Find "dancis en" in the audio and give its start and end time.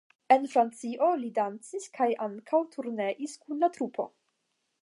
1.35-1.93